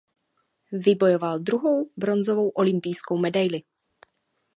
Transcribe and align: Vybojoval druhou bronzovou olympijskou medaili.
Vybojoval 0.71 1.39
druhou 1.39 1.89
bronzovou 1.97 2.49
olympijskou 2.49 3.17
medaili. 3.17 3.63